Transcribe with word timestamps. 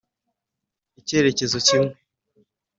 icyerekezo 0.99 1.57
kimwe 1.67 1.91